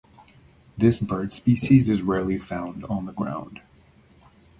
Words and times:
This 0.75 0.99
bird 0.99 1.31
species 1.31 1.87
is 1.87 2.01
rarely 2.01 2.39
found 2.39 2.85
on 2.85 3.05
the 3.05 3.11
ground. 3.11 3.61